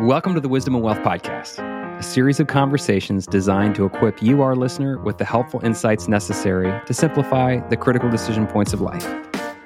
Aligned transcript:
Welcome 0.00 0.32
to 0.32 0.40
the 0.40 0.48
Wisdom 0.48 0.74
and 0.74 0.82
Wealth 0.82 1.00
Podcast, 1.00 1.58
a 1.98 2.02
series 2.02 2.40
of 2.40 2.46
conversations 2.46 3.26
designed 3.26 3.74
to 3.74 3.84
equip 3.84 4.22
you, 4.22 4.40
our 4.40 4.56
listener, 4.56 4.98
with 4.98 5.18
the 5.18 5.26
helpful 5.26 5.60
insights 5.62 6.08
necessary 6.08 6.72
to 6.86 6.94
simplify 6.94 7.58
the 7.68 7.76
critical 7.76 8.08
decision 8.08 8.46
points 8.46 8.72
of 8.72 8.80
life. 8.80 9.06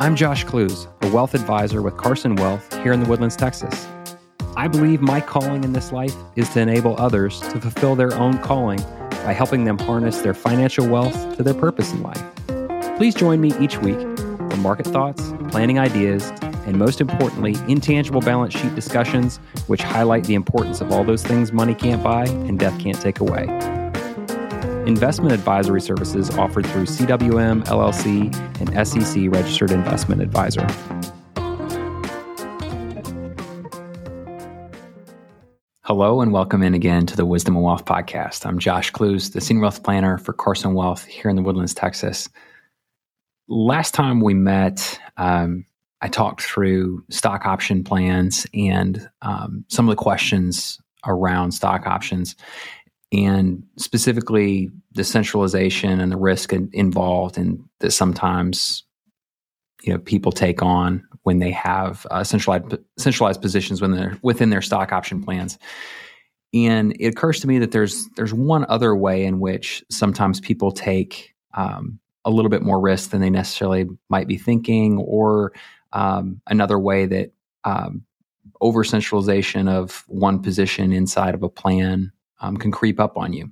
I'm 0.01 0.17
Josh 0.17 0.45
Klooz, 0.45 0.89
a 1.03 1.09
wealth 1.13 1.35
advisor 1.35 1.83
with 1.83 1.97
Carson 1.99 2.35
Wealth 2.35 2.77
here 2.83 2.93
in 2.93 3.01
the 3.01 3.09
Woodlands, 3.09 3.37
Texas. 3.37 3.87
I 4.57 4.67
believe 4.67 5.01
my 5.01 5.21
calling 5.21 5.63
in 5.63 5.73
this 5.73 5.93
life 5.93 6.17
is 6.35 6.49
to 6.55 6.61
enable 6.61 7.01
others 7.01 7.39
to 7.39 7.61
fulfill 7.61 7.95
their 7.95 8.13
own 8.15 8.39
calling 8.39 8.81
by 9.23 9.35
helping 9.35 9.63
them 9.63 9.79
harness 9.79 10.19
their 10.23 10.35
financial 10.35 10.89
wealth 10.89 11.37
to 11.37 11.45
their 11.45 11.55
purpose 11.55 11.93
in 11.93 12.03
life. 12.03 12.25
Please 12.97 13.15
join 13.15 13.41
me 13.41 13.53
each 13.61 13.79
week 13.79 14.01
for 14.01 14.57
market 14.57 14.89
thoughts, 14.89 15.33
planning 15.51 15.79
ideas, 15.79 16.33
and 16.67 16.79
most 16.79 17.01
importantly, 17.01 17.57
intangible 17.69 18.21
balance 18.21 18.55
sheet 18.55 18.75
discussions, 18.75 19.39
which 19.67 19.83
highlight 19.83 20.25
the 20.25 20.35
importance 20.35 20.81
of 20.81 20.91
all 20.93 21.05
those 21.05 21.23
things 21.23 21.53
money 21.53 21.75
can't 21.75 22.03
buy 22.03 22.25
and 22.25 22.59
death 22.59 22.79
can't 22.81 23.01
take 23.01 23.21
away. 23.21 23.45
Investment 24.87 25.33
advisory 25.33 25.81
services 25.81 26.31
offered 26.37 26.67
through 26.67 26.85
CWM 26.85 27.65
LLC 27.65 28.35
and 28.61 28.87
SEC 28.87 29.31
registered 29.31 29.71
investment 29.71 30.21
advisor. 30.21 30.67
Hello 35.83 36.23
and 36.23 36.33
welcome 36.33 36.63
in 36.63 36.73
again 36.73 37.05
to 37.05 37.17
the 37.17 37.27
Wisdom 37.27 37.57
of 37.57 37.63
Wealth 37.63 37.85
podcast. 37.85 38.47
I'm 38.47 38.59
Josh 38.59 38.91
Klooz, 38.91 39.33
the 39.33 39.41
senior 39.41 39.63
wealth 39.63 39.83
planner 39.83 40.17
for 40.17 40.33
Carson 40.33 40.73
Wealth 40.73 41.05
here 41.05 41.31
in 41.31 41.37
the 41.37 41.43
Woodlands, 41.43 41.75
Texas. 41.75 42.31
Last 43.49 43.93
time 43.93 44.23
we 44.23 44.33
met, 44.33 44.99
um, 45.19 45.67
I 46.05 46.09
talked 46.09 46.43
through 46.43 47.03
stock 47.09 47.47
option 47.47 47.83
plans 47.83 48.47
and 48.53 49.09
um, 49.23 49.65
some 49.69 49.89
of 49.89 49.97
the 49.97 50.03
questions 50.03 50.79
around 51.07 51.53
stock 51.53 51.87
options, 51.87 52.37
and 53.11 53.63
specifically 53.79 54.71
the 54.93 55.03
centralization 55.03 56.01
and 56.01 56.13
the 56.13 56.19
risk 56.19 56.53
involved, 56.53 57.39
and 57.39 57.59
that 57.81 57.93
sometimes 57.93 58.85
you 59.83 59.95
know 59.95 59.99
people 59.99 60.31
take 60.31 60.63
on 60.63 61.03
when 61.23 61.39
they 61.39 61.53
have 61.53 62.07
uh, 62.11 62.23
centralized 62.23 62.77
centralized 62.99 63.41
positions 63.41 63.81
when 63.81 63.93
they're 63.93 64.19
within 64.23 64.51
their 64.51 64.63
stock 64.63 64.93
option 64.93 65.23
plans. 65.25 65.59
And 66.53 66.95
it 67.01 67.15
occurs 67.15 67.41
to 67.41 67.47
me 67.47 67.59
that 67.61 67.73
there's 67.73 68.07
there's 68.17 68.35
one 68.35 68.67
other 68.69 68.95
way 68.95 69.25
in 69.25 69.41
which 69.41 69.83
sometimes 69.91 70.39
people 70.39 70.71
take 70.71 71.35
um, 71.55 71.99
a 72.27 72.31
little 72.31 72.51
bit 72.51 72.63
more 72.63 72.79
risk 72.79 73.09
than 73.09 73.23
they 73.23 73.31
necessarily 73.31 73.87
might 74.11 74.29
be 74.29 74.37
thinking, 74.37 74.99
or 74.99 75.53
um, 75.95 76.43
another 76.47 76.79
way 76.79 77.07
that 77.07 77.33
um, 77.65 78.05
over 78.61 78.85
centralization 78.85 79.69
of 79.69 80.05
one 80.07 80.43
position 80.43 80.93
inside 80.93 81.35
of 81.35 81.43
a 81.43 81.49
plan 81.49 82.13
um, 82.41 82.57
can 82.57 82.71
creep 82.71 83.01
up 83.01 83.17
on 83.17 83.33
you. 83.33 83.51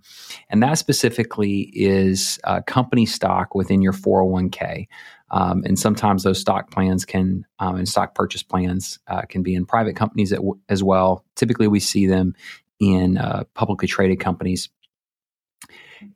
And 0.50 0.62
that 0.62 0.74
specifically 0.74 1.70
is 1.72 2.38
uh, 2.44 2.60
company 2.62 3.06
stock 3.06 3.54
within 3.54 3.80
your 3.80 3.92
401k. 3.92 4.86
Um, 5.30 5.62
and 5.64 5.78
sometimes 5.78 6.24
those 6.24 6.40
stock 6.40 6.70
plans 6.70 7.06
can, 7.06 7.46
um, 7.58 7.76
and 7.76 7.88
stock 7.88 8.14
purchase 8.14 8.42
plans 8.42 8.98
uh, 9.06 9.22
can 9.22 9.42
be 9.42 9.54
in 9.54 9.64
private 9.64 9.96
companies 9.96 10.34
as 10.68 10.82
well. 10.82 11.24
Typically, 11.36 11.68
we 11.68 11.80
see 11.80 12.06
them 12.06 12.34
in 12.80 13.16
uh, 13.16 13.44
publicly 13.54 13.88
traded 13.88 14.20
companies. 14.20 14.68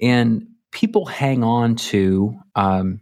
And 0.00 0.48
people 0.72 1.06
hang 1.06 1.42
on 1.44 1.76
to 1.76 2.38
um, 2.56 3.00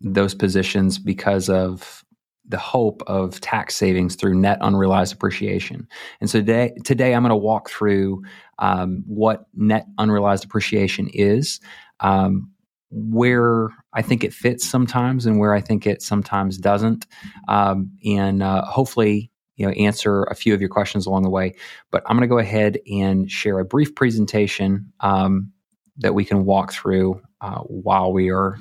those 0.00 0.34
positions 0.34 0.98
because 0.98 1.48
of 1.48 2.04
the 2.48 2.58
hope 2.58 3.02
of 3.06 3.40
tax 3.40 3.74
savings 3.74 4.14
through 4.14 4.34
net 4.34 4.58
unrealized 4.60 5.12
appreciation. 5.12 5.86
And 6.20 6.30
so 6.30 6.38
today, 6.40 6.72
today 6.84 7.14
I'm 7.14 7.22
going 7.22 7.30
to 7.30 7.36
walk 7.36 7.70
through 7.70 8.22
um, 8.58 9.04
what 9.06 9.46
net 9.54 9.86
unrealized 9.98 10.44
appreciation 10.44 11.08
is, 11.12 11.60
um, 12.00 12.50
where 12.90 13.70
I 13.92 14.02
think 14.02 14.24
it 14.24 14.32
fits 14.32 14.68
sometimes, 14.68 15.26
and 15.26 15.38
where 15.38 15.54
I 15.54 15.60
think 15.60 15.86
it 15.86 16.02
sometimes 16.02 16.58
doesn't, 16.58 17.06
um, 17.48 17.90
and 18.04 18.42
uh, 18.42 18.64
hopefully. 18.64 19.30
You 19.58 19.64
know, 19.64 19.72
answer 19.72 20.24
a 20.24 20.34
few 20.34 20.52
of 20.52 20.60
your 20.60 20.68
questions 20.68 21.06
along 21.06 21.22
the 21.22 21.30
way. 21.30 21.54
But 21.90 22.02
I'm 22.04 22.14
going 22.14 22.28
to 22.28 22.30
go 22.30 22.38
ahead 22.38 22.78
and 22.92 23.30
share 23.30 23.58
a 23.58 23.64
brief 23.64 23.94
presentation 23.94 24.92
um, 25.00 25.50
that 25.96 26.12
we 26.12 26.26
can 26.26 26.44
walk 26.44 26.74
through 26.74 27.22
uh, 27.40 27.60
while 27.60 28.12
we 28.12 28.30
are 28.30 28.58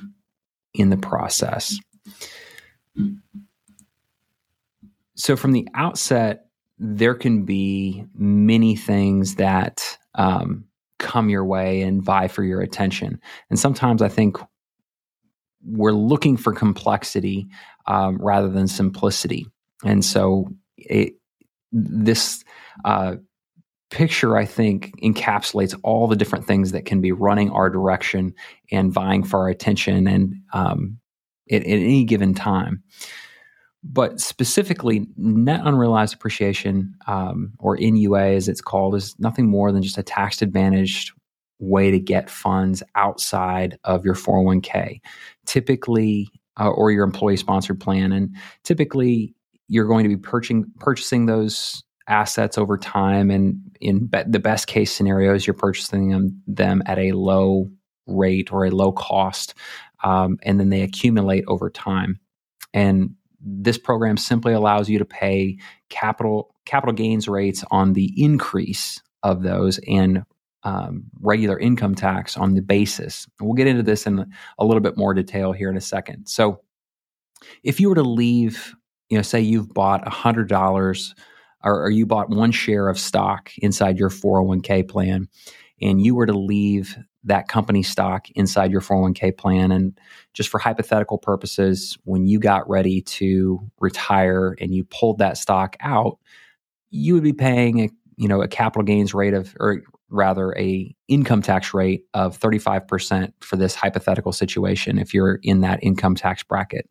in 0.74 0.90
the 0.90 0.98
process. 0.98 1.78
So 5.26 5.36
from 5.36 5.54
the 5.54 5.68
outset, 5.74 6.46
there 6.78 7.16
can 7.16 7.46
be 7.46 8.06
many 8.14 8.76
things 8.76 9.38
that 9.38 9.98
um, 10.14 10.66
come 11.00 11.30
your 11.30 11.44
way 11.44 11.82
and 11.82 12.04
vie 12.04 12.28
for 12.28 12.44
your 12.44 12.62
attention. 12.62 13.20
And 13.50 13.58
sometimes 13.58 14.04
I 14.04 14.08
think 14.08 14.38
we're 15.64 15.94
looking 15.94 16.38
for 16.38 16.54
complexity 16.54 17.48
um, 17.88 18.20
rather 18.22 18.50
than 18.50 18.68
simplicity. 18.68 19.48
And 19.84 20.06
so 20.06 20.48
it, 20.78 21.14
this 21.72 22.44
uh, 22.84 23.16
picture, 23.90 24.38
I 24.38 24.46
think, 24.46 24.92
encapsulates 25.02 25.76
all 25.82 26.08
the 26.08 26.16
different 26.16 26.46
things 26.46 26.72
that 26.74 26.86
can 26.86 27.02
be 27.02 27.12
running 27.12 27.50
our 27.50 27.72
direction 27.72 28.36
and 28.72 28.94
vying 28.94 29.24
for 29.24 29.40
our 29.40 29.50
attention 29.50 30.08
and 30.08 30.36
um, 30.54 31.00
at, 31.50 31.64
at 31.64 31.68
any 31.68 32.04
given 32.04 32.36
time. 32.36 32.84
But 33.88 34.20
specifically, 34.20 35.08
net 35.16 35.62
unrealized 35.64 36.16
appreciation, 36.16 36.96
um, 37.06 37.54
or 37.60 37.78
NUA 37.78 38.36
as 38.36 38.50
it's 38.50 38.62
called, 38.62 38.96
is 38.96 39.16
nothing 39.20 39.48
more 39.48 39.72
than 39.72 39.84
just 39.84 39.98
a 40.00 40.04
tax 40.04 40.42
advantaged 40.42 41.12
way 41.60 41.92
to 41.92 42.00
get 42.00 42.30
funds 42.30 42.82
outside 42.96 43.78
of 43.84 44.04
your 44.04 44.16
401k. 44.16 45.00
Typically, 45.46 46.28
uh, 46.60 46.70
or 46.70 46.92
your 46.92 47.04
employee 47.04 47.38
sponsored 47.38 47.80
plan. 47.80 48.12
And 48.12 48.36
typically, 48.64 49.36
you're 49.68 49.88
going 49.88 50.04
to 50.04 50.10
be 50.10 50.18
purchasing, 50.18 50.66
purchasing 50.80 51.28
those 51.28 51.84
assets 52.08 52.58
over 52.58 52.78
time. 52.78 53.30
And 53.30 53.60
in 53.82 54.08
be- 54.08 54.24
the 54.26 54.40
best 54.40 54.68
case 54.68 54.92
scenarios, 54.92 55.46
you're 55.46 55.54
purchasing 55.54 56.10
them, 56.10 56.42
them 56.48 56.82
at 56.86 56.98
a 56.98 57.12
low 57.12 57.70
rate 58.08 58.52
or 58.52 58.66
a 58.66 58.72
low 58.72 58.92
cost. 58.92 59.54
Um, 60.04 60.38
and 60.44 60.60
then 60.60 60.70
they 60.70 60.82
accumulate 60.82 61.46
over 61.48 61.70
time. 61.70 62.20
And 62.74 63.16
this 63.46 63.78
program 63.78 64.18
simply 64.18 64.54
allows 64.54 64.90
you 64.90 64.98
to 64.98 65.06
pay 65.06 65.58
capital 65.90 66.54
capital 66.66 66.94
gains 66.94 67.28
rates 67.28 67.64
on 67.70 67.94
the 67.94 68.12
increase 68.18 69.02
of 69.24 69.44
those 69.44 69.80
and 69.88 70.24
um, 70.64 71.04
regular 71.22 71.60
income 71.60 71.94
tax 71.94 72.36
on 72.36 72.56
the 72.56 72.62
basis. 72.62 73.28
we'll 73.40 73.54
get 73.54 73.68
into 73.68 73.84
this 73.84 74.08
in 74.08 74.26
a 74.58 74.66
little 74.66 74.82
bit 74.82 74.98
more 74.98 75.14
detail 75.14 75.52
here 75.52 75.70
in 75.70 75.78
a 75.78 75.82
second. 75.82 76.26
So, 76.26 76.62
if 77.64 77.80
you 77.80 77.90
were 77.90 77.96
to 77.96 78.02
leave, 78.02 78.74
you 79.10 79.18
know, 79.18 79.22
say 79.22 79.42
you've 79.42 79.74
bought 79.74 80.08
hundred 80.08 80.50
dollars, 80.50 81.14
or, 81.64 81.86
or 81.86 81.90
you 81.92 82.08
bought 82.08 82.30
one 82.30 82.52
share 82.52 82.88
of 82.88 82.98
stock 82.98 83.52
inside 83.60 84.00
your 84.00 84.10
401k 84.10 84.88
plan, 84.88 85.28
and 85.82 86.04
you 86.04 86.16
were 86.16 86.26
to 86.26 86.38
leave 86.38 86.98
that 87.24 87.48
company 87.48 87.84
stock 87.84 88.30
inside 88.32 88.72
your 88.72 88.82
401k 88.82 89.36
plan. 89.36 89.72
And 89.72 90.00
just 90.34 90.50
for 90.50 90.60
hypothetical 90.60 91.18
purposes, 91.18 91.98
when 92.04 92.28
you 92.28 92.40
got 92.40 92.70
ready 92.70 93.02
to 93.02 93.60
retire 93.80 94.56
and 94.62 94.74
you 94.74 94.84
pulled 94.86 95.18
that 95.18 95.38
stock 95.38 95.76
out, 95.80 96.20
you 96.92 97.14
would 97.14 97.24
be 97.24 97.34
paying 97.34 97.82
a 97.82 97.90
you 98.18 98.28
know 98.28 98.42
a 98.42 98.48
capital 98.48 98.84
gains 98.84 99.14
rate 99.14 99.34
of 99.34 99.56
or 99.60 99.82
rather 100.10 100.56
a 100.58 100.96
income 101.08 101.42
tax 101.42 101.74
rate 101.74 102.06
of 102.14 102.40
35% 102.40 103.34
for 103.42 103.58
this 103.58 103.76
hypothetical 103.76 104.32
situation 104.32 105.00
if 105.00 105.14
you're 105.14 105.40
in 105.42 105.62
that 105.62 105.80
income 105.84 106.16
tax 106.16 106.44
bracket. 106.44 106.90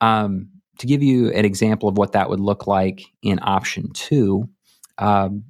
Um, 0.00 0.48
to 0.78 0.86
give 0.86 1.02
you 1.02 1.30
an 1.32 1.44
example 1.44 1.88
of 1.88 1.98
what 1.98 2.12
that 2.12 2.30
would 2.30 2.40
look 2.40 2.66
like 2.66 3.02
in 3.22 3.38
option 3.42 3.90
two, 3.92 4.48
um, 4.96 5.44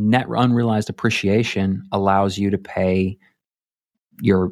net 0.00 0.26
unrealized 0.34 0.88
appreciation 0.88 1.82
allows 1.92 2.38
you 2.38 2.50
to 2.50 2.58
pay 2.58 3.18
your 4.22 4.50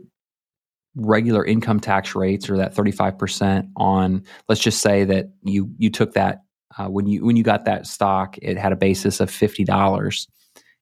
regular 0.95 1.45
income 1.45 1.81
tax 1.81 2.15
rates 2.15 2.50
or 2.50 2.56
that 2.56 2.75
35% 2.75 3.67
on 3.77 4.23
let's 4.49 4.61
just 4.61 4.83
say 4.83 5.05
that 5.05 5.31
you 5.43 5.71
you 5.79 5.91
took 5.91 6.12
that 6.12 6.43
uh, 6.77 6.87
when 6.87 7.06
you 7.06 7.25
when 7.25 7.37
you 7.37 7.43
got 7.43 7.65
that 7.65 7.87
stock 7.87 8.37
it 8.43 8.59
had 8.59 8.73
a 8.73 8.77
basis 8.77 9.21
of 9.21 9.31
$50 9.31 10.27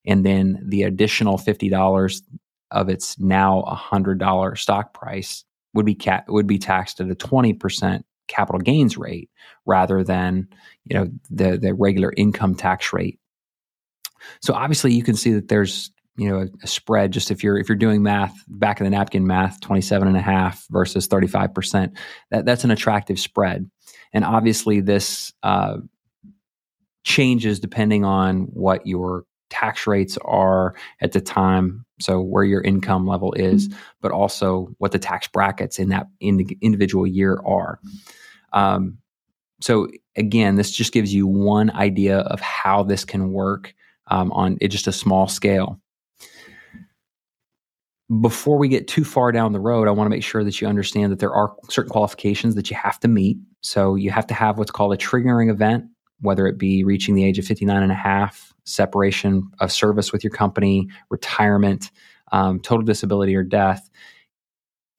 and 0.05 0.27
then 0.27 0.61
the 0.67 0.83
additional 0.83 1.39
$50 1.39 2.23
of 2.73 2.89
its 2.89 3.19
now 3.21 3.63
$100 3.69 4.59
stock 4.59 4.95
price 4.95 5.45
would 5.75 5.87
be 5.87 5.95
ca- 5.95 6.25
would 6.29 6.47
be 6.47 6.59
taxed 6.59 7.01
at 7.01 7.11
a 7.11 7.15
20% 7.15 8.03
capital 8.27 8.61
gains 8.61 8.97
rate 8.97 9.31
rather 9.65 10.03
than 10.03 10.49
you 10.85 10.99
know 10.99 11.09
the 11.31 11.57
the 11.57 11.73
regular 11.75 12.13
income 12.17 12.57
tax 12.57 12.93
rate 12.93 13.21
so 14.41 14.55
obviously 14.55 14.93
you 14.93 15.03
can 15.03 15.15
see 15.15 15.33
that 15.33 15.49
there's 15.49 15.91
you 16.17 16.29
know 16.29 16.41
a, 16.41 16.47
a, 16.63 16.67
spread 16.67 17.13
just 17.13 17.31
if 17.31 17.43
you're 17.43 17.59
if 17.59 17.69
you're 17.69 17.77
doing 17.77 18.03
math 18.03 18.35
back 18.49 18.81
of 18.81 18.85
the 18.85 18.91
napkin 18.91 19.27
math 19.27 19.61
27 19.61 20.09
and 20.09 20.17
a 20.17 20.23
half 20.23 20.67
versus 20.71 21.07
35% 21.09 21.97
that 22.31 22.45
that's 22.45 22.65
an 22.65 22.71
attractive 22.71 23.19
spread 23.19 23.71
and 24.13 24.25
obviously 24.25 24.81
this 24.81 25.33
uh, 25.43 25.77
changes 27.05 27.61
depending 27.61 28.05
on 28.05 28.43
what 28.53 28.87
your 28.87 29.25
tax 29.49 29.87
rates 29.87 30.19
are 30.25 30.75
at 31.01 31.13
the 31.13 31.21
time 31.21 31.85
so 32.01 32.21
where 32.21 32.45
your 32.45 32.61
income 32.63 33.07
level 33.07 33.33
is 33.35 33.69
mm-hmm. 33.69 33.79
but 34.01 34.11
also 34.11 34.69
what 34.79 34.93
the 34.93 34.99
tax 34.99 35.29
brackets 35.29 35.79
in 35.79 35.91
that 35.91 36.07
in 36.21 36.37
the 36.37 36.59
individual 36.61 37.07
year 37.07 37.41
are 37.45 37.79
um, 38.53 38.99
so 39.61 39.89
again 40.17 40.57
this 40.57 40.71
just 40.71 40.93
gives 40.93 41.15
you 41.15 41.27
one 41.27 41.71
idea 41.71 42.19
of 42.19 42.41
how 42.41 42.83
this 42.83 43.05
can 43.05 43.33
work 43.33 43.75
um, 44.09 44.33
on 44.33 44.59
just 44.69 44.87
a 44.87 44.93
small 44.93 45.29
scale 45.29 45.81
before 48.21 48.57
we 48.57 48.69
get 48.69 48.87
too 48.87 49.05
far 49.05 49.33
down 49.33 49.53
the 49.53 49.61
road, 49.61 49.89
I 49.89 49.91
want 49.91 50.07
to 50.07 50.11
make 50.11 50.23
sure 50.23 50.45
that 50.45 50.61
you 50.61 50.69
understand 50.69 51.11
that 51.11 51.19
there 51.19 51.35
are 51.35 51.55
certain 51.69 51.91
qualifications 51.91 52.55
that 52.55 52.71
you 52.71 52.77
have 52.77 53.01
to 53.01 53.09
meet. 53.09 53.37
So 53.63 53.97
you 53.97 54.11
have 54.11 54.27
to 54.29 54.35
have 54.35 54.59
what's 54.59 54.71
called 54.71 54.93
a 54.93 54.97
triggering 54.97 55.51
event, 55.51 55.87
whether 56.21 56.47
it 56.47 56.57
be 56.57 56.85
reaching 56.85 57.15
the 57.15 57.25
age 57.25 57.39
of 57.39 57.47
59 57.47 57.83
and 57.83 57.91
a 57.91 57.97
half, 57.97 58.55
separation 58.65 59.51
of 59.61 59.73
service 59.73 60.13
with 60.13 60.23
your 60.23 60.31
company, 60.31 60.89
retirement, 61.11 61.91
um, 62.31 62.61
total 62.61 62.85
disability, 62.85 63.35
or 63.35 63.43
death. 63.43 63.91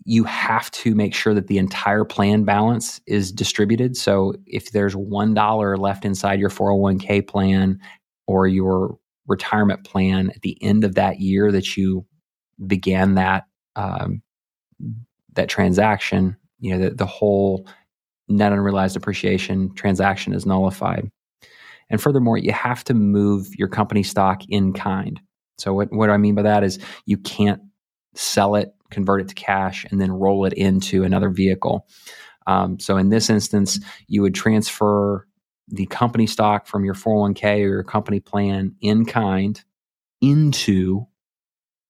You 0.04 0.26
have 0.26 0.70
to 0.72 0.94
make 0.94 1.14
sure 1.14 1.34
that 1.34 1.48
the 1.48 1.58
entire 1.58 2.06
plan 2.06 2.44
balance 2.44 3.00
is 3.08 3.32
distributed. 3.32 3.96
So 3.96 4.36
if 4.46 4.72
there's 4.72 4.96
$1 4.96 5.80
left 5.80 6.06
inside 6.06 6.40
your 6.40 6.50
401k 6.50 7.28
plan 7.28 7.80
or 8.28 8.48
your 8.48 8.98
retirement 9.28 9.84
plan 9.84 10.30
at 10.30 10.42
the 10.42 10.62
end 10.62 10.84
of 10.84 10.96
that 10.96 11.20
year 11.20 11.52
that 11.52 11.76
you 11.76 12.06
began 12.66 13.16
that 13.16 13.46
um, 13.76 14.22
that 15.34 15.50
transaction, 15.50 16.36
you 16.60 16.76
know, 16.76 16.90
the, 16.90 16.96
the 16.96 17.06
whole 17.06 17.68
net 18.28 18.52
unrealized 18.52 18.98
appreciation 18.98 19.74
transaction 19.76 20.34
is 20.34 20.46
nullified. 20.46 21.10
And 21.90 22.02
furthermore, 22.02 22.38
you 22.38 22.52
have 22.52 22.84
to 22.86 22.94
move 22.94 23.48
your 23.56 23.70
company 23.70 24.04
stock 24.04 24.42
in 24.50 24.74
kind. 24.74 25.22
So 25.58 25.74
what, 25.74 25.92
what 25.92 26.10
I 26.10 26.18
mean 26.18 26.36
by 26.36 26.42
that 26.42 26.64
is 26.64 26.80
you 27.06 27.18
can't 27.18 27.62
sell 28.14 28.56
it, 28.56 28.74
convert 28.92 29.22
it 29.22 29.30
to 29.30 29.36
cash, 29.36 29.86
and 29.90 30.02
then 30.02 30.12
roll 30.12 30.46
it 30.46 30.54
into 30.54 31.04
another 31.04 31.30
vehicle. 31.30 31.88
Um, 32.46 32.80
so 32.80 32.98
in 32.98 33.10
this 33.10 33.30
instance, 33.30 33.80
you 34.08 34.22
would 34.22 34.36
transfer 34.36 35.28
the 35.68 35.86
company 35.88 36.28
stock 36.28 36.68
from 36.68 36.86
your 36.86 36.94
401k 36.94 37.56
or 37.56 37.70
your 37.70 37.84
company 37.84 38.20
plan 38.20 38.76
in 38.82 39.06
kind 39.06 39.64
into 40.22 41.06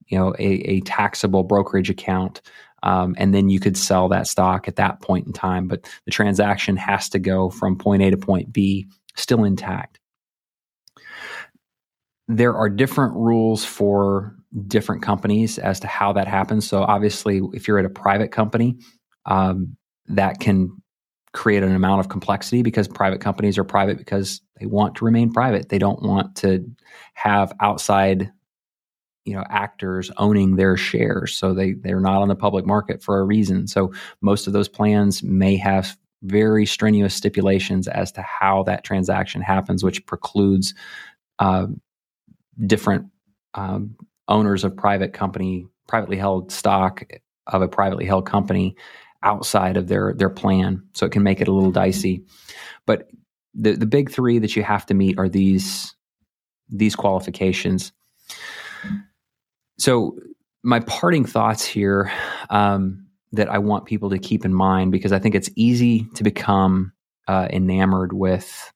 you 0.08 0.18
know 0.18 0.34
a, 0.40 0.46
a 0.70 0.80
taxable 0.82 1.44
brokerage 1.44 1.90
account 1.90 2.42
um, 2.84 3.16
and 3.18 3.34
then 3.34 3.50
you 3.50 3.60
could 3.60 3.78
sell 3.78 4.08
that 4.10 4.28
stock 4.28 4.68
at 4.68 4.76
that 4.76 5.02
point 5.02 5.28
in 5.28 5.34
time. 5.34 5.68
But 5.68 5.90
the 6.06 6.12
transaction 6.12 6.78
has 6.78 7.10
to 7.10 7.20
go 7.20 7.50
from 7.50 7.78
point 7.78 8.02
a 8.04 8.12
to 8.12 8.18
point 8.18 8.54
b 8.54 8.88
still 9.16 9.44
intact. 9.44 10.00
There 12.28 12.56
are 12.56 12.70
different 12.70 13.14
rules 13.16 13.66
for 13.66 14.36
different 14.68 15.02
companies 15.02 15.58
as 15.58 15.80
to 15.80 15.88
how 15.88 16.14
that 16.14 16.28
happens. 16.28 16.68
So 16.68 16.84
obviously 16.84 17.42
if 17.54 17.68
you're 17.68 17.80
at 17.80 17.86
a 17.86 17.90
private 17.90 18.32
company 18.32 18.78
um, 19.26 19.76
that 20.08 20.40
can 20.40 20.70
create 21.34 21.64
an 21.64 21.76
amount 21.76 22.00
of 22.00 22.10
complexity 22.10 22.62
because 22.64 22.88
private 22.88 23.22
companies 23.22 23.58
are 23.58 23.64
private 23.64 23.98
because 23.98 24.42
they 24.60 24.66
want 24.66 24.96
to 24.96 25.06
remain 25.06 25.32
private. 25.32 25.70
They 25.70 25.78
don't 25.78 26.02
want 26.02 26.36
to 26.38 26.66
have 27.14 27.54
outside 27.60 28.32
you 29.26 29.36
know 29.36 29.44
actors 29.50 30.10
owning 30.18 30.56
their 30.56 30.78
shares. 30.78 31.36
So 31.36 31.54
they 31.54 31.74
they're 31.74 32.00
not 32.00 32.22
on 32.22 32.30
the 32.30 32.36
public 32.36 32.66
market 32.66 33.04
for 33.04 33.20
a 33.20 33.24
reason. 33.24 33.68
So 33.68 33.94
most 34.22 34.48
of 34.48 34.54
those 34.54 34.70
plans 34.70 35.22
may 35.22 35.58
have 35.58 35.98
very 36.24 36.66
strenuous 36.66 37.14
stipulations 37.14 37.88
as 37.88 38.12
to 38.14 38.22
how 38.22 38.64
that 38.64 38.84
transaction 38.84 39.42
happens 39.42 39.84
which 39.84 40.04
precludes 40.08 40.74
uh, 41.40 41.68
different 42.66 43.06
um, 43.54 43.96
owners 44.28 44.64
of 44.64 44.76
private 44.76 45.14
company 45.14 45.68
privately 45.88 46.18
held 46.18 46.52
stock 46.52 47.04
of 47.48 47.62
a 47.62 47.68
privately 47.68 48.06
held 48.06 48.26
company 48.26 48.76
outside 49.24 49.78
of 49.78 49.88
their 49.88 50.14
their 50.14 50.30
plan 50.30 50.84
so 50.94 51.06
it 51.06 51.12
can 51.12 51.24
make 51.24 51.42
it 51.42 51.48
a 51.48 51.52
little 51.52 51.72
dicey. 51.72 52.24
But 52.86 53.10
the 53.54 53.74
the 53.74 53.86
big 53.86 54.12
3 54.12 54.40
that 54.40 54.56
you 54.56 54.64
have 54.64 54.86
to 54.88 54.94
meet 54.94 55.18
are 55.18 55.30
these 55.30 55.96
these 56.70 56.96
qualifications. 56.96 57.92
So, 59.80 60.18
my 60.64 60.80
parting 60.82 61.24
thoughts 61.24 61.64
here 61.64 62.12
um, 62.50 63.06
that 63.32 63.50
I 63.50 63.60
want 63.60 63.86
people 63.86 64.10
to 64.10 64.20
keep 64.20 64.44
in 64.44 64.54
mind 64.54 64.92
because 64.92 65.12
I 65.12 65.20
think 65.20 65.36
it's 65.36 65.50
easy 65.56 66.08
to 66.16 66.24
become 66.24 66.94
uh, 67.28 67.48
enamored 67.52 68.14
with 68.14 68.72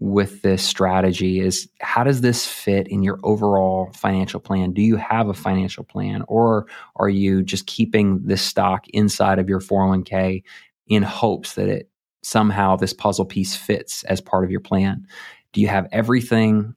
with 0.00 0.40
this 0.40 0.62
strategy 0.62 1.40
is 1.40 1.68
how 1.82 2.02
does 2.02 2.22
this 2.22 2.46
fit 2.46 2.88
in 2.88 3.02
your 3.02 3.20
overall 3.22 3.92
financial 3.94 4.40
plan? 4.40 4.72
Do 4.72 4.80
you 4.80 4.96
have 4.96 5.28
a 5.28 5.34
financial 5.34 5.84
plan 5.84 6.24
or 6.26 6.66
are 6.96 7.10
you 7.10 7.42
just 7.42 7.66
keeping 7.66 8.20
this 8.24 8.40
stock 8.40 8.88
inside 8.88 9.38
of 9.38 9.48
your 9.48 9.60
401k 9.60 10.42
in 10.88 11.02
hopes 11.02 11.54
that 11.54 11.68
it 11.68 11.90
somehow 12.22 12.76
this 12.76 12.94
puzzle 12.94 13.26
piece 13.26 13.54
fits 13.54 14.02
as 14.04 14.22
part 14.22 14.42
of 14.42 14.50
your 14.50 14.60
plan? 14.60 15.06
Do 15.52 15.60
you 15.60 15.68
have 15.68 15.86
everything 15.92 16.74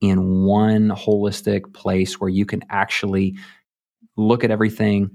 in 0.00 0.44
one 0.44 0.88
holistic 0.88 1.74
place 1.74 2.18
where 2.18 2.30
you 2.30 2.46
can 2.46 2.62
actually 2.70 3.36
look 4.16 4.42
at 4.42 4.50
everything 4.50 5.10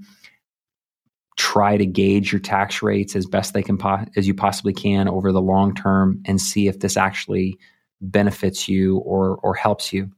try 1.49 1.77
to 1.77 1.85
gauge 1.85 2.31
your 2.31 2.39
tax 2.39 2.83
rates 2.83 3.15
as 3.15 3.25
best 3.25 3.55
they 3.55 3.63
can 3.63 3.75
po- 3.75 4.05
as 4.15 4.27
you 4.27 4.35
possibly 4.35 4.71
can 4.71 5.07
over 5.07 5.31
the 5.31 5.41
long 5.41 5.73
term 5.73 6.21
and 6.25 6.39
see 6.39 6.67
if 6.67 6.79
this 6.79 6.95
actually 6.95 7.57
benefits 8.01 8.69
you 8.69 8.97
or 8.99 9.37
or 9.41 9.55
helps 9.55 9.91
you. 9.91 10.11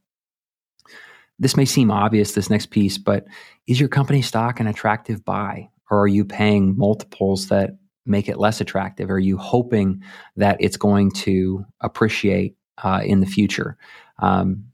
This 1.38 1.56
may 1.56 1.64
seem 1.64 1.90
obvious 1.90 2.32
this 2.32 2.50
next 2.50 2.66
piece 2.66 2.98
but 2.98 3.24
is 3.66 3.80
your 3.80 3.88
company 3.88 4.20
stock 4.20 4.60
an 4.60 4.66
attractive 4.66 5.24
buy? 5.24 5.70
Or 5.90 6.02
are 6.02 6.08
you 6.08 6.24
paying 6.26 6.76
multiples 6.76 7.48
that 7.48 7.78
make 8.04 8.28
it 8.28 8.38
less 8.38 8.60
attractive? 8.60 9.10
Are 9.10 9.18
you 9.18 9.38
hoping 9.38 10.02
that 10.36 10.58
it's 10.60 10.76
going 10.76 11.12
to 11.12 11.64
appreciate 11.80 12.56
uh, 12.82 13.00
in 13.04 13.20
the 13.20 13.26
future? 13.26 13.78
Um, 14.18 14.64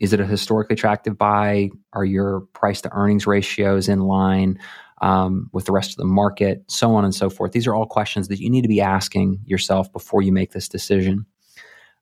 is 0.00 0.12
it 0.12 0.20
a 0.20 0.26
historically 0.26 0.74
attractive 0.74 1.16
buy? 1.16 1.70
Are 1.92 2.04
your 2.04 2.40
price 2.54 2.80
to 2.82 2.92
earnings 2.92 3.26
ratios 3.26 3.88
in 3.88 4.00
line 4.00 4.58
um, 5.00 5.48
with 5.52 5.64
the 5.66 5.72
rest 5.72 5.90
of 5.90 5.96
the 5.96 6.04
market? 6.04 6.64
So 6.68 6.94
on 6.94 7.04
and 7.04 7.14
so 7.14 7.30
forth. 7.30 7.52
These 7.52 7.66
are 7.66 7.74
all 7.74 7.86
questions 7.86 8.28
that 8.28 8.40
you 8.40 8.50
need 8.50 8.62
to 8.62 8.68
be 8.68 8.80
asking 8.80 9.40
yourself 9.44 9.92
before 9.92 10.22
you 10.22 10.32
make 10.32 10.52
this 10.52 10.68
decision. 10.68 11.26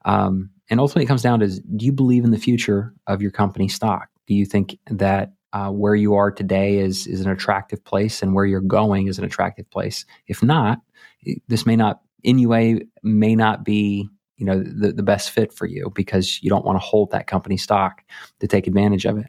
Um, 0.04 0.50
and 0.70 0.81
ultimately, 0.81 1.04
it 1.04 1.08
comes 1.08 1.22
down 1.22 1.40
to 1.40 1.48
do 1.48 1.84
you 1.84 1.93
believe 1.93 2.25
in 2.25 2.30
the 2.30 2.38
future 2.38 2.94
of 3.06 3.23
your 3.23 3.30
company 3.30 3.68
stock? 3.68 4.09
Do 4.26 4.35
you 4.35 4.44
think 4.44 4.78
that 4.90 5.32
uh, 5.52 5.71
where 5.71 5.94
you 5.94 6.14
are 6.14 6.30
today 6.30 6.78
is 6.78 7.06
is 7.06 7.21
an 7.21 7.30
attractive 7.30 7.85
place 7.85 8.23
and 8.23 8.35
where 8.35 8.44
you're 8.44 8.61
going 8.61 9.06
is 9.06 9.18
an 9.18 9.25
attractive 9.25 9.68
place? 9.71 10.04
If 10.26 10.42
not, 10.42 10.80
this 11.49 11.66
may 11.66 11.76
not 11.76 12.00
in 12.23 12.37
any 12.37 12.47
way 12.47 12.80
may 13.02 13.35
not 13.37 13.64
be 13.64 14.09
you 14.37 14.44
know 14.44 14.62
the, 14.62 14.92
the 14.92 15.02
best 15.02 15.30
fit 15.30 15.52
for 15.52 15.66
you 15.66 15.90
because 15.94 16.42
you 16.42 16.50
don't 16.50 16.64
want 16.64 16.76
to 16.76 16.85
hold 16.85 17.11
that 17.11 17.26
company 17.26 17.56
stock 17.56 18.02
to 18.40 18.47
take 18.47 18.66
advantage 18.66 19.04
of 19.06 19.16
it 19.16 19.26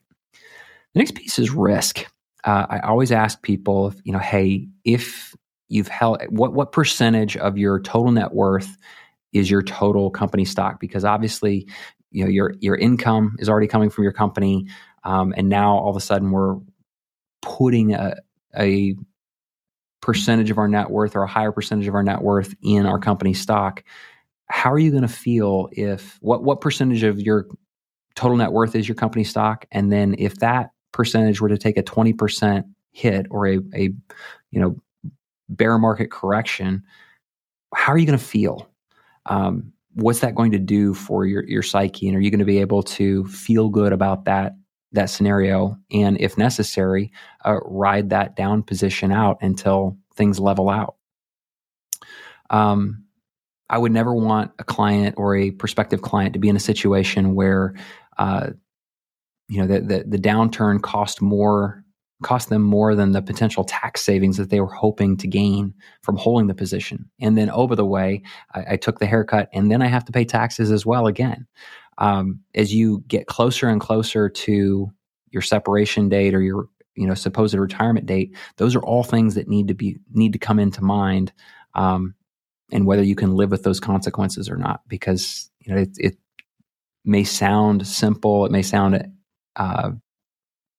the 0.93 0.99
next 0.99 1.15
piece 1.15 1.39
is 1.39 1.51
risk 1.51 2.05
uh, 2.47 2.65
i 2.69 2.79
always 2.79 3.11
ask 3.11 3.43
people 3.43 3.93
you 4.03 4.11
know 4.11 4.19
hey 4.19 4.67
if 4.83 5.35
you've 5.69 5.87
held 5.87 6.21
what 6.29 6.53
what 6.53 6.71
percentage 6.71 7.37
of 7.37 7.57
your 7.57 7.79
total 7.79 8.11
net 8.11 8.33
worth 8.33 8.77
is 9.33 9.49
your 9.49 9.61
total 9.61 10.09
company 10.09 10.45
stock? 10.45 10.79
Because 10.79 11.05
obviously 11.05 11.67
you 12.11 12.23
know 12.23 12.29
your 12.29 12.53
your 12.59 12.75
income 12.75 13.35
is 13.39 13.49
already 13.49 13.67
coming 13.67 13.89
from 13.89 14.03
your 14.03 14.13
company 14.13 14.67
um, 15.03 15.33
and 15.37 15.49
now 15.49 15.77
all 15.77 15.89
of 15.89 15.95
a 15.95 16.01
sudden 16.01 16.31
we're 16.31 16.55
putting 17.41 17.93
a, 17.93 18.15
a 18.57 18.95
percentage 20.01 20.49
of 20.49 20.57
our 20.57 20.67
net 20.67 20.89
worth 20.89 21.15
or 21.15 21.23
a 21.23 21.27
higher 21.27 21.51
percentage 21.51 21.87
of 21.87 21.95
our 21.95 22.03
net 22.03 22.21
worth 22.21 22.53
in 22.63 22.85
our 22.85 22.99
company 22.99 23.33
stock. 23.33 23.83
How 24.49 24.71
are 24.71 24.79
you 24.79 24.91
going 24.91 25.03
to 25.03 25.09
feel 25.09 25.69
if 25.73 26.17
what 26.21 26.43
what 26.43 26.61
percentage 26.61 27.03
of 27.03 27.19
your 27.19 27.47
total 28.15 28.37
net 28.37 28.51
worth 28.51 28.75
is 28.75 28.87
your 28.87 28.95
company 28.95 29.23
stock? 29.23 29.65
And 29.71 29.91
then 29.91 30.15
if 30.17 30.35
that 30.37 30.71
percentage 30.97 31.39
were 31.39 31.49
to 31.49 31.57
take 31.57 31.77
a 31.77 31.83
20% 31.83 32.65
hit 32.91 33.27
or 33.29 33.47
a, 33.47 33.59
a 33.73 33.93
you 34.51 34.59
know 34.59 34.75
bear 35.47 35.77
market 35.77 36.11
correction 36.11 36.83
how 37.73 37.93
are 37.93 37.97
you 37.97 38.05
going 38.05 38.17
to 38.17 38.23
feel? 38.23 38.69
Um, 39.25 39.73
what's 39.93 40.19
that 40.19 40.35
going 40.35 40.51
to 40.51 40.59
do 40.59 40.93
for 40.93 41.25
your 41.25 41.43
your 41.45 41.63
psyche? 41.63 42.07
And 42.07 42.17
are 42.17 42.21
you 42.21 42.31
going 42.31 42.39
to 42.39 42.45
be 42.45 42.59
able 42.59 42.83
to 42.83 43.25
feel 43.25 43.69
good 43.69 43.93
about 43.93 44.25
that 44.25 44.55
that 44.93 45.09
scenario? 45.09 45.77
And 45.91 46.19
if 46.19 46.37
necessary 46.37 47.11
uh, 47.45 47.59
ride 47.65 48.09
that 48.11 48.35
down 48.35 48.63
position 48.63 49.11
out 49.11 49.37
until 49.41 49.97
things 50.15 50.39
level 50.39 50.69
out. 50.69 50.95
Um, 52.49 53.03
I 53.69 53.77
would 53.77 53.91
never 53.91 54.13
want 54.13 54.51
a 54.59 54.63
client 54.63 55.15
or 55.17 55.35
a 55.35 55.51
prospective 55.51 56.01
client 56.01 56.33
to 56.33 56.39
be 56.39 56.47
in 56.47 56.55
a 56.55 56.59
situation 56.61 57.35
where, 57.35 57.75
uh, 58.17 58.51
you 59.47 59.59
know, 59.59 59.67
the, 59.67 59.79
the, 59.81 60.03
the 60.07 60.17
downturn 60.17 60.81
cost 60.81 61.21
more 61.21 61.83
cost 62.23 62.49
them 62.49 62.63
more 62.63 62.95
than 62.95 63.11
the 63.11 63.21
potential 63.21 63.63
tax 63.63 64.01
savings 64.01 64.37
that 64.37 64.49
they 64.49 64.59
were 64.59 64.73
hoping 64.73 65.17
to 65.17 65.27
gain 65.27 65.73
from 66.01 66.17
holding 66.17 66.47
the 66.47 66.55
position. 66.55 67.09
And 67.19 67.37
then, 67.37 67.49
over 67.49 67.75
the 67.75 67.85
way, 67.85 68.23
I, 68.53 68.65
I 68.71 68.77
took 68.77 68.99
the 68.99 69.05
haircut, 69.05 69.49
and 69.53 69.71
then 69.71 69.81
I 69.81 69.87
have 69.87 70.05
to 70.05 70.11
pay 70.11 70.25
taxes 70.25 70.71
as 70.71 70.85
well 70.85 71.07
again. 71.07 71.47
Um, 71.99 72.41
as 72.55 72.73
you 72.73 73.03
get 73.07 73.27
closer 73.27 73.67
and 73.67 73.81
closer 73.81 74.29
to 74.29 74.91
your 75.29 75.41
separation 75.41 76.09
date 76.09 76.33
or 76.33 76.41
your 76.41 76.69
you 76.95 77.07
know 77.07 77.13
supposed 77.13 77.53
retirement 77.53 78.05
date, 78.05 78.35
those 78.57 78.75
are 78.75 78.83
all 78.83 79.03
things 79.03 79.35
that 79.35 79.47
need 79.47 79.67
to 79.67 79.73
be 79.73 79.97
need 80.11 80.33
to 80.33 80.39
come 80.39 80.59
into 80.59 80.83
mind, 80.83 81.31
um, 81.75 82.15
and 82.71 82.85
whether 82.85 83.03
you 83.03 83.15
can 83.15 83.35
live 83.35 83.51
with 83.51 83.63
those 83.63 83.79
consequences 83.79 84.49
or 84.49 84.57
not. 84.57 84.81
Because 84.87 85.51
you 85.59 85.73
know 85.73 85.81
it, 85.81 85.89
it 85.97 86.17
may 87.05 87.23
sound 87.23 87.85
simple, 87.85 88.45
it 88.45 88.51
may 88.51 88.63
sound 88.63 89.11
uh, 89.57 89.91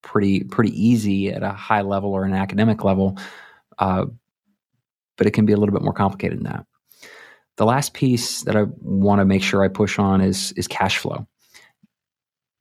pretty 0.02 0.44
pretty 0.44 0.70
easy 0.70 1.28
at 1.30 1.42
a 1.42 1.50
high 1.50 1.82
level 1.82 2.12
or 2.12 2.24
an 2.24 2.32
academic 2.32 2.84
level, 2.84 3.18
uh, 3.78 4.06
but 5.16 5.26
it 5.26 5.32
can 5.32 5.44
be 5.44 5.52
a 5.52 5.56
little 5.56 5.74
bit 5.74 5.82
more 5.82 5.92
complicated 5.92 6.38
than 6.38 6.44
that. 6.44 6.66
The 7.56 7.66
last 7.66 7.92
piece 7.92 8.42
that 8.42 8.56
I 8.56 8.66
want 8.80 9.20
to 9.20 9.24
make 9.24 9.42
sure 9.42 9.62
I 9.62 9.68
push 9.68 9.98
on 9.98 10.20
is 10.20 10.52
is 10.52 10.68
cash 10.68 10.98
flow. 10.98 11.26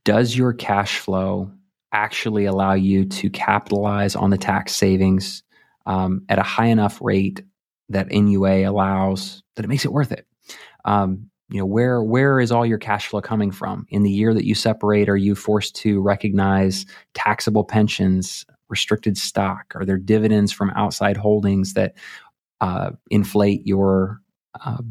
Does 0.04 0.36
your 0.36 0.54
cash 0.54 1.00
flow 1.00 1.52
actually 1.92 2.46
allow 2.46 2.74
you 2.74 3.06
to 3.06 3.30
capitalize 3.30 4.16
on 4.16 4.30
the 4.30 4.38
tax 4.38 4.76
savings 4.76 5.44
um, 5.86 6.24
at 6.30 6.40
a 6.40 6.44
high 6.44 6.68
enough 6.68 7.00
rate 7.02 7.44
that 7.90 8.12
NUA 8.12 8.70
allows 8.70 9.44
that 9.56 9.66
it 9.66 9.68
makes 9.68 9.86
it 9.86 9.94
worth 9.94 10.12
it? 10.12 10.26
Um, 10.84 11.30
you 11.50 11.60
know 11.60 11.66
where 11.66 12.04
where 12.04 12.40
is 12.40 12.52
all 12.52 12.66
your 12.66 12.78
cash 12.78 13.08
flow 13.08 13.22
coming 13.22 13.52
from? 13.52 13.86
In 13.90 14.04
the 14.04 14.12
year 14.12 14.34
that 14.34 14.46
you 14.46 14.56
separate 14.56 15.08
are 15.10 15.18
you 15.18 15.36
forced 15.36 15.76
to 15.78 16.02
recognize 16.02 16.86
taxable 17.14 17.64
pensions 17.64 18.46
restricted 18.70 19.18
stock? 19.18 19.74
Are 19.76 19.86
there 19.86 19.98
dividends 19.98 20.52
from 20.52 20.72
outside 20.72 21.16
holdings 21.16 21.74
that 21.74 21.94
uh, 22.60 22.92
inflate 23.10 23.66
your 23.66 24.22
uh, 24.66 24.82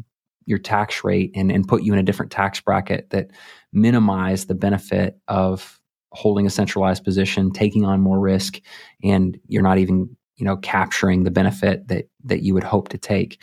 your 0.45 0.57
tax 0.57 1.03
rate 1.03 1.31
and, 1.35 1.51
and 1.51 1.67
put 1.67 1.83
you 1.83 1.93
in 1.93 1.99
a 1.99 2.03
different 2.03 2.31
tax 2.31 2.59
bracket 2.61 3.09
that 3.09 3.29
minimize 3.73 4.45
the 4.45 4.55
benefit 4.55 5.19
of 5.27 5.79
holding 6.13 6.47
a 6.47 6.49
centralized 6.49 7.03
position 7.03 7.51
taking 7.51 7.83
on 7.85 7.99
more 7.99 8.19
risk 8.19 8.61
and 9.03 9.37
you're 9.47 9.61
not 9.61 9.77
even 9.77 10.09
you 10.37 10.45
know 10.45 10.57
capturing 10.57 11.23
the 11.23 11.31
benefit 11.31 11.87
that 11.89 12.05
that 12.23 12.41
you 12.41 12.53
would 12.55 12.63
hope 12.63 12.89
to 12.89 12.97
take? 12.97 13.41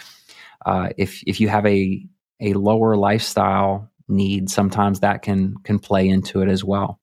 Uh, 0.67 0.89
if 0.97 1.23
if 1.27 1.41
you 1.41 1.49
have 1.49 1.67
a 1.67 2.05
a 2.45 2.55
lower 2.55 2.97
lifestyle 2.97 3.91
need, 4.09 4.51
sometimes 4.51 5.01
that 5.01 5.23
can 5.23 5.57
can 5.65 5.79
play 5.79 6.09
into 6.09 6.43
it 6.43 6.49
as 6.49 6.63
well. 6.63 7.01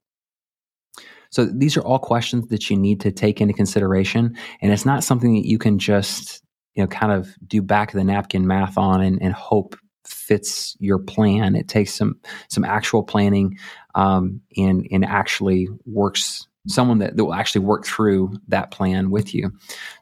So 1.29 1.45
these 1.45 1.77
are 1.77 1.81
all 1.81 1.99
questions 1.99 2.47
that 2.49 2.69
you 2.69 2.77
need 2.77 2.99
to 3.01 3.11
take 3.11 3.41
into 3.41 3.53
consideration, 3.53 4.35
and 4.61 4.71
it's 4.71 4.85
not 4.85 5.03
something 5.03 5.33
that 5.35 5.47
you 5.47 5.57
can 5.57 5.79
just 5.79 6.43
you 6.75 6.83
know 6.83 6.87
kind 6.87 7.11
of 7.11 7.35
do 7.47 7.61
back 7.61 7.93
of 7.93 7.97
the 7.97 8.03
napkin 8.03 8.47
math 8.47 8.77
on 8.77 9.01
and, 9.01 9.21
and 9.21 9.33
hope 9.33 9.75
fits 10.05 10.75
your 10.79 10.99
plan. 10.99 11.55
It 11.55 11.67
takes 11.67 11.93
some 11.93 12.19
some 12.49 12.63
actual 12.63 13.03
planning 13.03 13.57
um, 13.95 14.41
and 14.57 14.87
and 14.91 15.05
actually 15.05 15.67
works 15.85 16.47
someone 16.67 16.99
that, 16.99 17.17
that 17.17 17.25
will 17.25 17.33
actually 17.33 17.65
work 17.65 17.85
through 17.85 18.33
that 18.47 18.71
plan 18.71 19.09
with 19.09 19.33
you. 19.33 19.51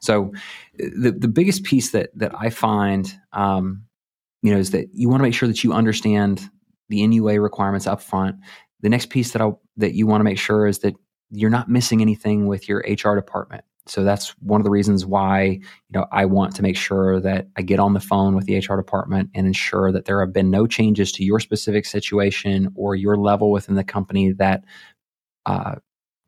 So 0.02 0.34
the 0.78 1.12
the 1.12 1.28
biggest 1.28 1.64
piece 1.64 1.92
that 1.92 2.10
that 2.16 2.34
I 2.38 2.50
find 2.50 3.14
um, 3.34 3.84
you 4.42 4.52
know, 4.54 4.60
is 4.60 4.72
that 4.72 4.88
you 4.94 5.10
want 5.10 5.20
to 5.20 5.24
make 5.24 5.34
sure 5.34 5.48
that 5.48 5.64
you 5.64 5.74
understand 5.74 6.50
the 6.90 7.06
NUA 7.06 7.40
requirements 7.40 7.88
up 7.88 8.02
front. 8.02 8.38
The 8.82 8.90
next 8.90 9.10
piece 9.10 9.32
that 9.32 9.42
I 9.42 9.52
that 9.78 9.94
you 9.94 10.08
want 10.08 10.22
to 10.22 10.26
make 10.26 10.40
sure 10.40 10.68
is 10.68 10.80
that 10.80 10.96
you're 11.30 11.50
not 11.50 11.70
missing 11.70 12.02
anything 12.02 12.48
with 12.48 12.68
your 12.68 12.84
HR 12.88 13.16
department. 13.16 13.64
So 13.86 14.04
that's 14.04 14.30
one 14.40 14.62
of 14.62 14.66
the 14.66 14.72
reasons 14.72 15.06
why 15.06 15.42
you 15.44 15.62
know 15.92 16.06
I 16.12 16.26
want 16.26 16.56
to 16.56 16.62
make 16.62 16.78
sure 16.78 17.20
that 17.22 17.48
I 17.58 17.62
get 17.62 17.80
on 17.80 17.94
the 17.94 18.00
phone 18.00 18.36
with 18.36 18.46
the 18.46 18.58
HR 18.58 18.78
department 18.78 19.30
and 19.34 19.46
ensure 19.46 19.92
that 19.92 20.06
there 20.06 20.20
have 20.20 20.34
been 20.34 20.50
no 20.50 20.68
changes 20.68 21.12
to 21.14 21.24
your 21.24 21.40
specific 21.40 21.86
situation 21.86 22.72
or 22.76 22.96
your 22.96 23.18
level 23.18 23.52
within 23.52 23.76
the 23.76 23.84
company 23.84 24.32
that 24.34 24.64
uh, 25.46 25.76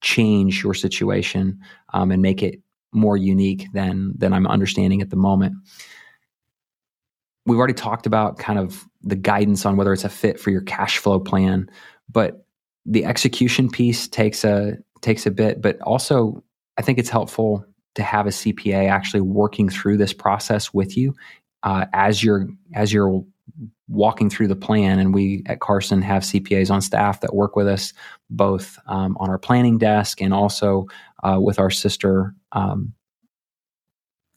change 0.01 0.63
your 0.63 0.74
situation 0.74 1.60
um, 1.94 2.12
and 2.12 2.22
make 2.22 2.41
it 2.44 2.60
more 2.91 3.15
unique 3.15 3.68
than 3.74 4.13
than 4.18 4.34
I'm 4.34 4.48
understanding 4.48 5.01
at 5.01 5.10
the 5.10 5.15
moment 5.15 5.56
we've 7.45 7.57
already 7.57 7.74
talked 7.74 8.05
about 8.05 8.38
kind 8.38 8.60
of 8.60 8.86
the 9.01 9.15
guidance 9.15 9.65
on 9.65 9.77
whether 9.77 9.93
it's 9.93 10.03
a 10.03 10.10
fit 10.10 10.39
for 10.39 10.51
your 10.51 10.62
cash 10.62 10.98
flow 10.98 11.19
plan, 11.19 11.69
but 12.10 12.45
the 12.86 13.05
execution 13.05 13.69
piece 13.69 14.07
takes 14.07 14.43
a 14.43 14.77
takes 15.01 15.25
a 15.25 15.31
bit, 15.31 15.62
but 15.62 15.79
also 15.81 16.43
I 16.77 16.81
think 16.81 17.00
it's 17.00 17.10
helpful 17.10 17.65
to 17.95 18.03
have 18.03 18.25
a 18.25 18.29
CPA 18.29 18.89
actually 18.89 19.21
working 19.21 19.69
through 19.69 19.98
this 19.98 20.13
process 20.13 20.74
with 20.74 20.95
you 20.95 21.15
uh, 21.63 21.86
as 21.93 22.24
you're 22.24 22.48
as 22.74 22.93
you're 22.93 23.24
walking 23.88 24.29
through 24.29 24.48
the 24.48 24.55
plan. 24.55 25.00
And 25.00 25.13
we 25.13 25.43
at 25.48 25.60
Carson 25.60 26.01
have 26.01 26.24
CPAs 26.24 26.71
on 26.71 26.81
staff 26.81 27.19
that 27.21 27.36
work 27.36 27.55
with 27.55 27.67
us 27.67 27.93
both 28.29 28.79
um, 28.88 29.17
on 29.19 29.29
our 29.29 29.38
planning 29.38 29.77
desk 29.77 30.21
and 30.21 30.33
also 30.33 30.88
uh, 31.24 31.38
with 31.39 31.60
our 31.60 31.69
sister 31.69 32.33
um, 32.53 32.93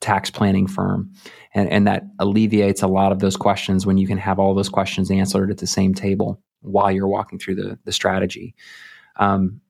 tax 0.04 0.30
planning 0.30 0.66
firm. 0.66 1.11
And, 1.54 1.68
and 1.70 1.87
that 1.87 2.04
alleviates 2.18 2.82
a 2.82 2.87
lot 2.87 3.11
of 3.11 3.20
those 3.20 3.37
questions 3.37 3.87
when 3.87 3.96
you 3.96 4.06
can 4.06 4.18
have 4.18 4.38
all 4.38 4.54
those 4.54 4.68
questions 4.68 5.11
answered 5.11 5.50
at 5.50 5.58
the 5.58 5.66
same 5.66 5.94
table 5.94 6.42
while 6.61 6.92
you're 6.92 7.08
walking 7.08 7.38
through 7.38 7.54
the, 7.54 7.78
the 7.84 7.92
strategy. 7.92 8.54
Um, 9.16 9.62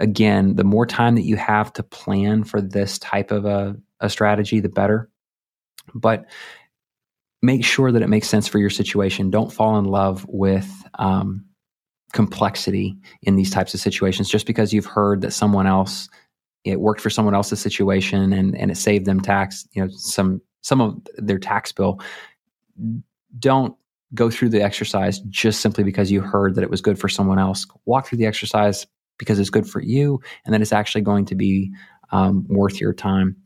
again, 0.00 0.56
the 0.56 0.64
more 0.64 0.84
time 0.84 1.14
that 1.14 1.22
you 1.22 1.36
have 1.36 1.72
to 1.74 1.82
plan 1.84 2.42
for 2.42 2.60
this 2.60 2.98
type 2.98 3.30
of 3.30 3.44
a, 3.44 3.76
a 4.00 4.10
strategy, 4.10 4.58
the 4.58 4.68
better. 4.68 5.08
But 5.94 6.26
make 7.40 7.64
sure 7.64 7.92
that 7.92 8.02
it 8.02 8.08
makes 8.08 8.28
sense 8.28 8.48
for 8.48 8.58
your 8.58 8.70
situation. 8.70 9.30
Don't 9.30 9.52
fall 9.52 9.78
in 9.78 9.84
love 9.84 10.26
with 10.28 10.68
um, 10.98 11.46
complexity 12.12 12.96
in 13.22 13.36
these 13.36 13.50
types 13.50 13.74
of 13.74 13.80
situations 13.80 14.28
just 14.28 14.46
because 14.46 14.72
you've 14.72 14.86
heard 14.86 15.20
that 15.20 15.32
someone 15.32 15.68
else 15.68 16.08
it 16.64 16.80
worked 16.80 17.00
for 17.00 17.10
someone 17.10 17.34
else's 17.34 17.60
situation 17.60 18.32
and 18.32 18.56
and 18.56 18.70
it 18.70 18.76
saved 18.76 19.06
them 19.06 19.20
tax 19.20 19.66
you 19.72 19.82
know 19.82 19.90
some 19.90 20.40
some 20.62 20.80
of 20.80 20.96
their 21.16 21.38
tax 21.38 21.72
bill. 21.72 22.00
Don't 23.38 23.76
go 24.14 24.30
through 24.30 24.48
the 24.48 24.62
exercise 24.62 25.20
just 25.28 25.60
simply 25.60 25.84
because 25.84 26.10
you 26.10 26.20
heard 26.20 26.54
that 26.54 26.64
it 26.64 26.70
was 26.70 26.80
good 26.80 26.98
for 26.98 27.08
someone 27.08 27.38
else. 27.38 27.66
Walk 27.84 28.06
through 28.06 28.18
the 28.18 28.26
exercise 28.26 28.86
because 29.18 29.38
it's 29.38 29.50
good 29.50 29.68
for 29.68 29.82
you 29.82 30.20
and 30.44 30.54
that 30.54 30.60
it's 30.60 30.72
actually 30.72 31.02
going 31.02 31.24
to 31.26 31.34
be 31.34 31.72
um, 32.10 32.46
worth 32.48 32.80
your 32.80 32.94
time. 32.94 33.36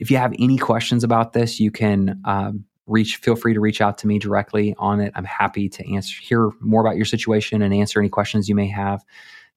If 0.00 0.10
you 0.10 0.16
have 0.16 0.32
any 0.38 0.58
questions 0.58 1.04
about 1.04 1.32
this 1.32 1.60
you 1.60 1.70
can 1.70 2.20
um, 2.24 2.64
reach 2.86 3.16
feel 3.16 3.36
free 3.36 3.54
to 3.54 3.60
reach 3.60 3.80
out 3.80 3.98
to 3.98 4.06
me 4.06 4.18
directly 4.18 4.74
on 4.78 5.00
it. 5.00 5.12
I'm 5.14 5.24
happy 5.24 5.68
to 5.68 5.94
answer 5.94 6.20
hear 6.20 6.50
more 6.60 6.80
about 6.80 6.96
your 6.96 7.04
situation 7.04 7.62
and 7.62 7.72
answer 7.72 8.00
any 8.00 8.08
questions 8.08 8.48
you 8.48 8.54
may 8.54 8.68
have 8.68 9.04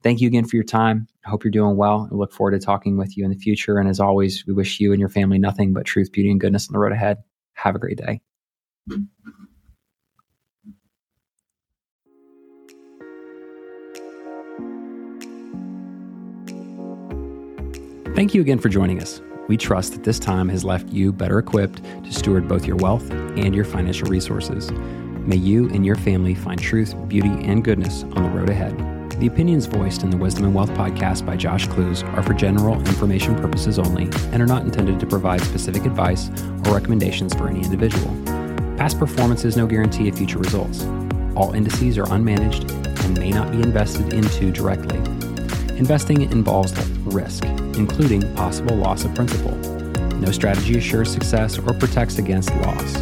Thank 0.06 0.22
you 0.22 0.28
again 0.28 0.46
for 0.46 0.56
your 0.56 0.64
time. 0.64 1.08
I 1.26 1.32
hope 1.32 1.44
you're 1.44 1.50
doing 1.50 1.78
well 1.78 2.08
and 2.08 2.20
look 2.20 2.32
forward 2.32 2.52
to 2.52 2.60
talking 2.60 2.96
with 2.96 3.18
you 3.18 3.26
in 3.26 3.32
the 3.32 3.38
future. 3.38 3.80
And 3.80 3.90
as 3.90 4.00
always, 4.00 4.46
we 4.46 4.54
wish 4.54 4.80
you 4.80 4.92
and 4.92 5.00
your 5.00 5.10
family 5.10 5.40
nothing 5.40 5.74
but 5.74 5.84
truth, 5.84 6.12
beauty, 6.12 6.30
and 6.30 6.40
goodness 6.40 6.70
on 6.70 6.74
the 6.74 6.78
road 6.78 6.92
ahead. 6.92 7.24
Have 7.56 7.74
a 7.74 7.80
great 7.80 7.98
day. 7.98 8.22
Thank 18.14 18.36
you 18.36 18.42
again 18.42 18.60
for 18.60 18.70
joining 18.70 19.02
us. 19.02 19.24
We 19.48 19.58
trust 19.58 19.94
that 19.94 20.04
this 20.04 20.20
time 20.20 20.50
has 20.50 20.64
left 20.64 20.88
you 20.90 21.14
better 21.14 21.40
equipped 21.40 21.84
to 21.84 22.14
steward 22.14 22.48
both 22.48 22.68
your 22.68 22.78
wealth 22.78 23.10
and 23.10 23.56
your 23.56 23.66
financial 23.66 24.08
resources. 24.08 24.72
May 24.72 25.38
you 25.38 25.68
and 25.70 25.84
your 25.84 25.96
family 25.96 26.36
find 26.36 26.62
truth, 26.62 26.94
beauty, 27.08 27.32
and 27.44 27.64
goodness 27.64 28.04
on 28.04 28.22
the 28.22 28.30
road 28.30 28.52
ahead. 28.52 28.95
The 29.20 29.28
opinions 29.28 29.66
voiced 29.66 30.04
in 30.04 30.10
the 30.10 30.18
Wisdom 30.18 30.44
and 30.44 30.54
Wealth 30.54 30.72
podcast 30.72 31.26
by 31.26 31.38
Josh 31.38 31.68
Klooz 31.68 32.04
are 32.04 32.22
for 32.22 32.34
general 32.34 32.78
information 32.80 33.34
purposes 33.36 33.80
only 33.80 34.10
and 34.34 34.42
are 34.42 34.46
not 34.46 34.64
intended 34.64 35.00
to 35.00 35.06
provide 35.06 35.40
specific 35.40 35.86
advice 35.86 36.30
or 36.66 36.74
recommendations 36.74 37.34
for 37.34 37.48
any 37.48 37.64
individual. 37.64 38.14
Past 38.76 39.00
performance 39.00 39.46
is 39.46 39.56
no 39.56 39.68
guarantee 39.68 40.10
of 40.10 40.18
future 40.18 40.38
results. 40.38 40.84
All 41.34 41.54
indices 41.54 41.98
are 41.98 42.04
unmanaged 42.08 42.70
and 43.06 43.18
may 43.18 43.30
not 43.30 43.54
be 43.54 43.62
invested 43.62 44.14
into 44.14 44.52
directly. 44.52 44.98
Investing 45.78 46.24
involves 46.24 46.78
risk, 47.06 47.46
including 47.78 48.22
possible 48.36 48.76
loss 48.76 49.06
of 49.06 49.16
principal. 49.16 49.56
No 50.20 50.30
strategy 50.32 50.78
assures 50.78 51.10
success 51.10 51.58
or 51.58 51.74
protects 51.74 52.18
against 52.18 52.54
loss. 52.58 52.94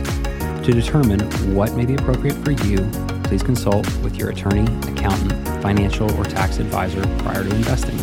To 0.64 0.72
determine 0.72 1.22
what 1.56 1.74
may 1.74 1.88
be 1.88 1.96
appropriate 1.96 2.36
for 2.46 2.52
you, 2.52 2.88
please 3.24 3.44
consult 3.44 3.86
with 3.98 4.16
your 4.16 4.30
attorney, 4.30 4.66
accountant, 4.92 5.34
financial, 5.62 6.12
or 6.20 6.24
tax 6.24 6.58
advisor 6.58 7.02
prior 7.20 7.44
to 7.44 7.56
investing. 7.56 7.98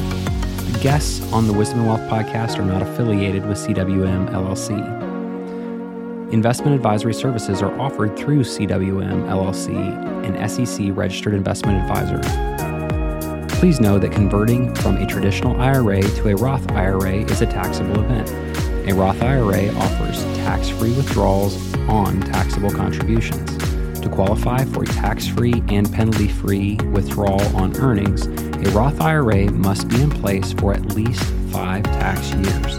The 0.72 0.78
guests 0.82 1.20
on 1.32 1.46
the 1.46 1.52
Wisdom 1.52 1.80
and 1.80 1.88
Wealth 1.88 2.10
podcast 2.10 2.58
are 2.58 2.64
not 2.64 2.82
affiliated 2.82 3.46
with 3.46 3.58
CWM 3.58 4.30
LLC. 4.30 5.10
Investment 6.32 6.76
advisory 6.76 7.14
services 7.14 7.60
are 7.60 7.76
offered 7.80 8.16
through 8.16 8.44
CWM 8.44 9.28
LLC, 9.28 9.74
an 10.24 10.48
SEC 10.48 10.96
registered 10.96 11.34
investment 11.34 11.82
advisor. 11.82 12.20
Please 13.60 13.80
know 13.80 13.98
that 13.98 14.12
converting 14.12 14.74
from 14.76 14.96
a 14.96 15.06
traditional 15.06 15.60
IRA 15.60 16.00
to 16.00 16.28
a 16.28 16.36
Roth 16.36 16.70
IRA 16.72 17.16
is 17.16 17.42
a 17.42 17.46
taxable 17.46 18.00
event. 18.00 18.30
A 18.88 18.94
Roth 18.94 19.20
IRA 19.22 19.68
offers 19.74 20.22
tax 20.36 20.68
free 20.70 20.94
withdrawals 20.94 21.74
on 21.88 22.20
taxable 22.20 22.70
contributions. 22.70 23.59
To 24.02 24.08
qualify 24.08 24.64
for 24.64 24.84
a 24.84 24.86
tax 24.86 25.26
free 25.26 25.62
and 25.68 25.92
penalty 25.92 26.28
free 26.28 26.76
withdrawal 26.92 27.40
on 27.56 27.76
earnings, 27.76 28.26
a 28.26 28.70
Roth 28.70 29.00
IRA 29.00 29.50
must 29.50 29.88
be 29.88 30.00
in 30.00 30.10
place 30.10 30.52
for 30.54 30.72
at 30.72 30.94
least 30.94 31.22
five 31.50 31.82
tax 31.84 32.32
years. 32.32 32.78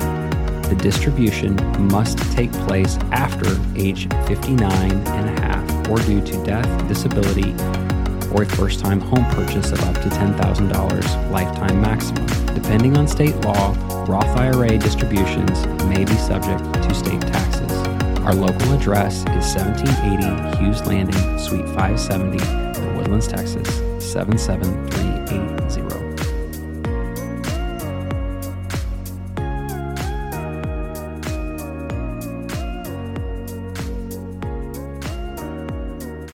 The 0.67 0.77
distribution 0.81 1.55
must 1.87 2.17
take 2.31 2.51
place 2.51 2.97
after 3.11 3.59
age 3.75 4.07
59 4.25 4.71
and 4.71 5.37
a 5.37 5.41
half 5.41 5.89
or 5.89 5.97
due 5.99 6.21
to 6.21 6.43
death, 6.43 6.87
disability, 6.87 7.53
or 8.33 8.43
a 8.43 8.45
first 8.45 8.79
time 8.79 8.99
home 8.99 9.25
purchase 9.35 9.71
of 9.71 9.81
up 9.83 9.95
to 9.95 10.09
$10,000 10.09 11.31
lifetime 11.31 11.81
maximum. 11.81 12.25
Depending 12.55 12.97
on 12.97 13.07
state 13.07 13.35
law, 13.41 13.75
Roth 14.07 14.37
IRA 14.37 14.77
distributions 14.77 15.67
may 15.85 16.05
be 16.05 16.15
subject 16.15 16.63
to 16.73 16.93
state 16.95 17.21
taxes. 17.21 17.90
Our 18.31 18.37
local 18.37 18.71
address 18.71 19.23
is 19.23 19.53
1780 19.53 20.63
Hughes 20.63 20.81
Landing, 20.87 21.37
Suite 21.37 21.65
570, 21.65 22.37
The 22.37 22.93
Woodlands, 22.95 23.27
Texas 23.27 23.67
77382. 23.99 26.10